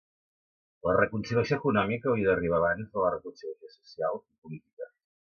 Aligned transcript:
La 0.89 0.93
reconciliació 0.99 1.59
econòmica 1.61 2.09
hauria 2.13 2.29
d'arribar 2.31 2.57
abans 2.61 2.89
de 2.97 3.05
la 3.05 3.13
reconciliació 3.17 3.73
social 3.75 4.19
i 4.25 4.35
política. 4.49 4.89